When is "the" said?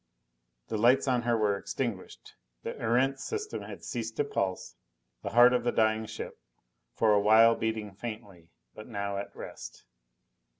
0.69-0.79, 2.63-2.73, 5.21-5.29, 5.63-5.71